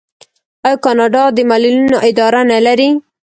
[0.65, 2.89] آیا کاناډا د معلولینو اداره نلري؟